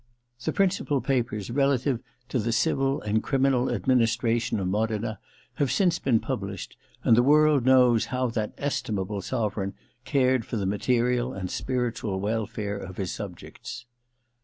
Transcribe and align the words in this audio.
The 0.43 0.51
principal 0.51 0.99
papers 0.99 1.51
relative 1.51 1.99
to 2.29 2.39
the 2.39 2.51
civil 2.51 3.03
and 3.03 3.21
criminal 3.21 3.69
ad 3.71 3.85
ministration 3.85 4.59
of 4.59 4.67
Modena 4.67 5.19
have 5.57 5.71
since 5.71 5.99
been 5.99 6.19
pub 6.19 6.41
lished, 6.41 6.69
and 7.03 7.15
the 7.15 7.21
world 7.21 7.65
knows 7.67 8.05
how 8.05 8.25
that 8.31 8.55
estimable 8.57 9.21
sovereign 9.21 9.75
cared 10.03 10.43
for 10.43 10.57
the 10.57 10.65
material 10.65 11.33
and 11.33 11.51
spiritual 11.51 12.19
welfare 12.19 12.77
of 12.79 12.97
his 12.97 13.11
subjects. 13.11 13.85